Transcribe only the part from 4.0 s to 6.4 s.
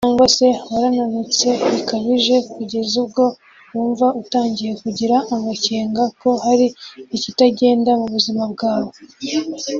utangiye kugira amakenga ko